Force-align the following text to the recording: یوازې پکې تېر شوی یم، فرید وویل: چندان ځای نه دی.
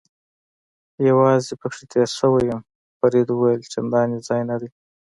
یوازې 1.09 1.53
پکې 1.61 1.83
تېر 1.91 2.09
شوی 2.17 2.43
یم، 2.49 2.61
فرید 2.99 3.27
وویل: 3.31 3.61
چندان 3.73 4.09
ځای 4.27 4.41
نه 4.49 4.55
دی. 4.61 4.69